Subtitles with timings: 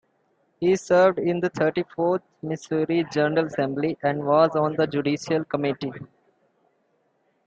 [0.59, 5.93] He served in the thirty-fourth Missouri General Assembly, and was on the Judicial Committee.